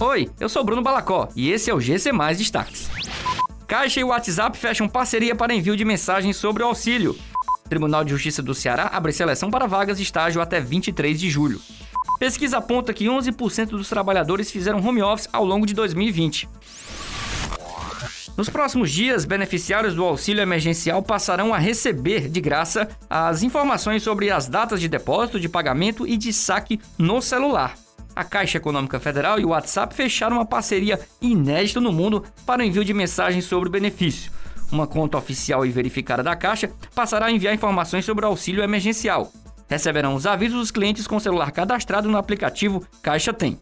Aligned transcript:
Oi, 0.00 0.28
eu 0.40 0.48
sou 0.48 0.64
Bruno 0.64 0.82
Balacó 0.82 1.28
e 1.36 1.52
esse 1.52 1.70
é 1.70 1.74
o 1.74 1.80
GC 1.80 2.10
Mais 2.10 2.36
Destaques. 2.36 2.90
Caixa 3.66 4.00
e 4.00 4.04
WhatsApp 4.04 4.58
fecham 4.58 4.88
parceria 4.88 5.36
para 5.36 5.54
envio 5.54 5.76
de 5.76 5.84
mensagens 5.84 6.36
sobre 6.36 6.64
o 6.64 6.66
auxílio. 6.66 7.16
Tribunal 7.68 8.02
de 8.04 8.10
Justiça 8.10 8.42
do 8.42 8.54
Ceará 8.54 8.90
abre 8.92 9.12
seleção 9.12 9.52
para 9.52 9.68
vagas 9.68 9.96
de 9.96 10.02
estágio 10.02 10.42
até 10.42 10.60
23 10.60 11.18
de 11.18 11.30
julho. 11.30 11.60
Pesquisa 12.18 12.58
aponta 12.58 12.92
que 12.92 13.06
11% 13.06 13.68
dos 13.68 13.88
trabalhadores 13.88 14.50
fizeram 14.50 14.84
home 14.84 15.00
office 15.00 15.28
ao 15.32 15.44
longo 15.44 15.64
de 15.64 15.74
2020. 15.74 16.48
Nos 18.36 18.48
próximos 18.48 18.90
dias, 18.90 19.24
beneficiários 19.24 19.94
do 19.94 20.04
auxílio 20.04 20.42
emergencial 20.42 21.04
passarão 21.04 21.54
a 21.54 21.58
receber 21.58 22.28
de 22.28 22.40
graça 22.40 22.88
as 23.08 23.44
informações 23.44 24.02
sobre 24.02 24.28
as 24.28 24.48
datas 24.48 24.80
de 24.80 24.88
depósito, 24.88 25.38
de 25.38 25.48
pagamento 25.48 26.04
e 26.04 26.16
de 26.16 26.32
saque 26.32 26.80
no 26.98 27.22
celular. 27.22 27.83
A 28.14 28.22
Caixa 28.22 28.58
Econômica 28.58 29.00
Federal 29.00 29.40
e 29.40 29.44
o 29.44 29.48
WhatsApp 29.48 29.94
fecharam 29.94 30.36
uma 30.36 30.46
parceria 30.46 31.00
inédita 31.20 31.80
no 31.80 31.92
mundo 31.92 32.24
para 32.46 32.62
o 32.62 32.64
envio 32.64 32.84
de 32.84 32.94
mensagens 32.94 33.44
sobre 33.44 33.68
o 33.68 33.72
benefício. 33.72 34.30
Uma 34.70 34.86
conta 34.86 35.18
oficial 35.18 35.66
e 35.66 35.70
verificada 35.70 36.22
da 36.22 36.36
Caixa 36.36 36.70
passará 36.94 37.26
a 37.26 37.32
enviar 37.32 37.54
informações 37.54 38.04
sobre 38.04 38.24
o 38.24 38.28
auxílio 38.28 38.62
emergencial. 38.62 39.32
Receberão 39.68 40.14
os 40.14 40.26
avisos 40.26 40.60
os 40.60 40.70
clientes 40.70 41.06
com 41.06 41.18
celular 41.18 41.50
cadastrado 41.50 42.08
no 42.08 42.18
aplicativo 42.18 42.86
Caixa 43.02 43.32
Tem. 43.32 43.58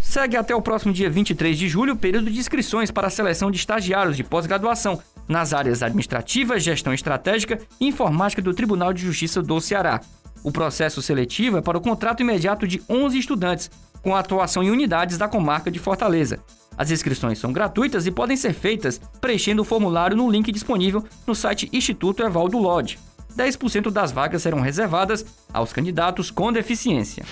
Segue 0.00 0.36
até 0.36 0.54
o 0.54 0.62
próximo 0.62 0.92
dia 0.92 1.10
23 1.10 1.58
de 1.58 1.68
julho 1.68 1.92
o 1.92 1.96
período 1.96 2.30
de 2.30 2.38
inscrições 2.38 2.90
para 2.90 3.08
a 3.08 3.10
seleção 3.10 3.50
de 3.50 3.58
estagiários 3.58 4.16
de 4.16 4.24
pós-graduação 4.24 5.02
nas 5.28 5.52
áreas 5.52 5.82
administrativa, 5.82 6.58
gestão 6.58 6.94
estratégica 6.94 7.58
e 7.78 7.88
informática 7.88 8.40
do 8.40 8.54
Tribunal 8.54 8.94
de 8.94 9.02
Justiça 9.02 9.42
do 9.42 9.60
Ceará. 9.60 10.00
O 10.42 10.52
processo 10.52 11.02
seletivo 11.02 11.58
é 11.58 11.60
para 11.60 11.78
o 11.78 11.80
contrato 11.80 12.20
imediato 12.20 12.66
de 12.66 12.82
11 12.88 13.18
estudantes, 13.18 13.70
com 14.02 14.14
atuação 14.14 14.62
em 14.62 14.70
unidades 14.70 15.18
da 15.18 15.28
comarca 15.28 15.70
de 15.70 15.78
Fortaleza. 15.78 16.40
As 16.76 16.90
inscrições 16.90 17.38
são 17.38 17.52
gratuitas 17.52 18.06
e 18.06 18.10
podem 18.10 18.36
ser 18.36 18.52
feitas 18.52 19.00
preenchendo 19.20 19.62
o 19.62 19.64
formulário 19.64 20.16
no 20.16 20.30
link 20.30 20.52
disponível 20.52 21.04
no 21.26 21.34
site 21.34 21.68
Instituto 21.72 22.22
Evaldo 22.22 22.56
Lodge. 22.56 22.98
10% 23.36 23.90
das 23.90 24.12
vagas 24.12 24.42
serão 24.42 24.60
reservadas 24.60 25.24
aos 25.52 25.72
candidatos 25.72 26.30
com 26.30 26.52
deficiência. 26.52 27.24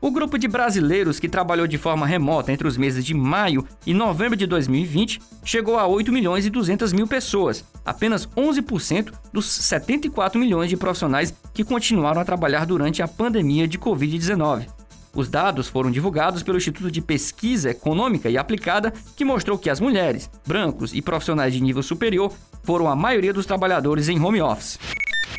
O 0.00 0.12
grupo 0.12 0.38
de 0.38 0.46
brasileiros 0.46 1.18
que 1.18 1.28
trabalhou 1.28 1.66
de 1.66 1.76
forma 1.76 2.06
remota 2.06 2.52
entre 2.52 2.68
os 2.68 2.76
meses 2.76 3.04
de 3.04 3.14
maio 3.14 3.66
e 3.84 3.92
novembro 3.92 4.36
de 4.36 4.46
2020 4.46 5.20
chegou 5.44 5.76
a 5.76 5.88
8 5.88 6.12
milhões 6.12 6.46
e 6.46 6.50
200 6.50 6.92
mil 6.92 7.08
pessoas, 7.08 7.64
apenas 7.84 8.24
11% 8.28 9.12
dos 9.32 9.46
74 9.46 10.38
milhões 10.38 10.70
de 10.70 10.76
profissionais 10.76 11.34
que 11.52 11.64
continuaram 11.64 12.20
a 12.20 12.24
trabalhar 12.24 12.64
durante 12.64 13.02
a 13.02 13.08
pandemia 13.08 13.66
de 13.66 13.76
Covid-19. 13.76 14.68
Os 15.12 15.28
dados 15.28 15.66
foram 15.66 15.90
divulgados 15.90 16.44
pelo 16.44 16.58
Instituto 16.58 16.92
de 16.92 17.00
Pesquisa 17.00 17.70
Econômica 17.70 18.30
e 18.30 18.38
Aplicada, 18.38 18.92
que 19.16 19.24
mostrou 19.24 19.58
que 19.58 19.68
as 19.68 19.80
mulheres, 19.80 20.30
brancos 20.46 20.94
e 20.94 21.02
profissionais 21.02 21.52
de 21.52 21.60
nível 21.60 21.82
superior 21.82 22.32
foram 22.62 22.88
a 22.88 22.94
maioria 22.94 23.32
dos 23.32 23.46
trabalhadores 23.46 24.08
em 24.08 24.20
home 24.20 24.40
office. 24.40 24.78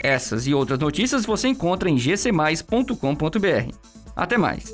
Essas 0.04 0.48
e 0.48 0.54
outras 0.54 0.80
notícias 0.80 1.26
você 1.26 1.48
encontra 1.48 1.90
em 1.90 1.96
gcmais.com.br. 1.96 3.99
Até 4.20 4.38
mais! 4.38 4.74